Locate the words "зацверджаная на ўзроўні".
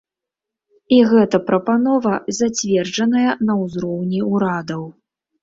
2.39-4.25